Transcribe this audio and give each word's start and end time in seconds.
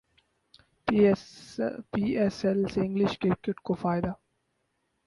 پی 0.87 2.05
S 2.17 2.43
L 2.45 2.67
سے 2.67 2.79
English 2.81 3.17
cricket 3.19 3.59
کو 3.59 3.73
فائدہ 3.73 4.11